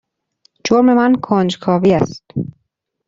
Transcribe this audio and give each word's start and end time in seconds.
جرم 0.65 0.85
من 0.97 1.15
کنجکاوی 1.15 1.93
است. 1.93 2.25